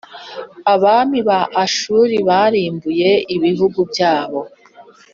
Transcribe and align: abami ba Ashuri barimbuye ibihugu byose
abami 0.73 1.19
ba 1.27 1.39
Ashuri 1.63 2.15
barimbuye 2.27 3.11
ibihugu 3.35 3.79
byose 3.91 4.53